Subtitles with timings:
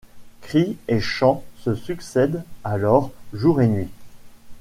[0.41, 3.89] Cris et chants se succèdent alors jour et nuit.